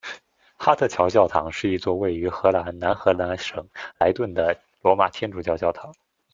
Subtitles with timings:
[0.57, 3.63] 哈特桥教堂是一座位于荷兰南荷兰省
[3.99, 5.93] 莱顿的罗马天主教教堂。